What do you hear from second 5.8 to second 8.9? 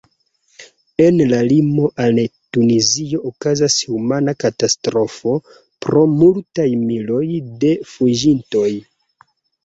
pro multaj miloj de fuĝintoj.